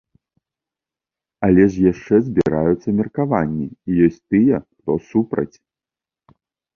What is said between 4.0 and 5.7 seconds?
ёсць тыя, хто супраць.